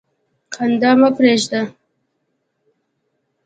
خندا 0.53 0.91
مه 0.99 1.09
پرېږده. 1.17 1.61